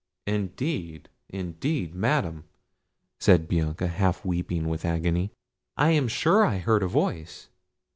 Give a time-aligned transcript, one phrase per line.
[0.25, 1.09] "Indeed!
[1.29, 1.93] indeed!
[1.93, 2.45] Madam,"
[3.19, 5.29] said Bianca, half weeping with agony,
[5.77, 7.49] "I am sure I heard a voice."